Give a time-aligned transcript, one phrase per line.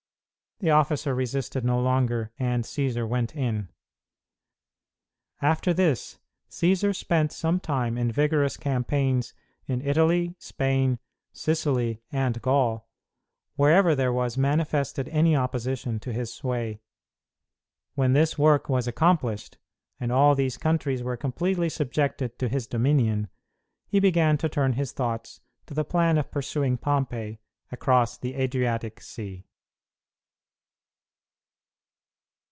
[0.59, 3.69] The officer resisted no longer, and Cćsar went in.
[5.41, 6.19] After this,
[6.51, 9.33] Cćsar spent some time in vigorous campaigns
[9.65, 10.99] in Italy, Spain,
[11.33, 12.87] Sicily, and Gaul,
[13.55, 16.79] wherever there was manifested any opposition to his sway.
[17.95, 19.57] When this work was accomplished,
[19.99, 23.29] and all these countries were completely subjected to his dominion,
[23.87, 27.39] he began to turn his thoughts to the plan of pursuing Pompey
[27.71, 29.47] across the Adriatic Sea.